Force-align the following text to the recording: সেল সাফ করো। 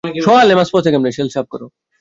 সেল 1.11 1.27
সাফ 1.29 1.45
করো। 1.47 1.67